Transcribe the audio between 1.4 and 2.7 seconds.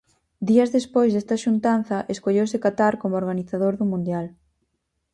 xuntanza, escolleuse